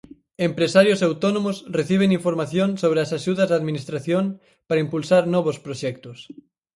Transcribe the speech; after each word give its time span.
Empresarios 0.49 0.99
e 0.99 1.05
autónomos 1.09 1.57
reciben 1.77 2.15
información 2.19 2.69
sobre 2.83 2.99
as 3.01 3.11
axudas 3.17 3.47
da 3.49 3.57
Administración 3.61 4.23
para 4.67 4.83
impulsar 4.85 5.23
novos 5.35 5.57
proxectos. 5.65 6.17